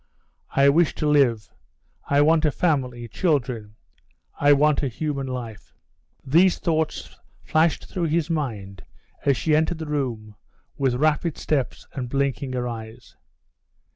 [0.55, 1.53] "I wish to live,
[2.09, 3.75] I want a family, children,
[4.39, 5.75] I want a human life."
[6.25, 8.83] These thoughts flashed through his mind
[9.27, 10.37] as she entered the room
[10.75, 13.15] with rapid steps and blinking her eyes.